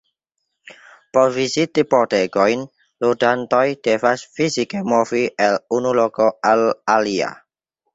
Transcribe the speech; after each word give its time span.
Por 1.17 1.29
viziti 1.35 1.83
pordegojn, 1.91 2.65
ludantoj 3.07 3.63
devas 3.91 4.27
fizike 4.41 4.85
movi 4.93 5.25
el 5.49 5.63
unu 5.81 5.97
loko 6.03 6.35
al 6.57 6.71
alia. 7.01 7.35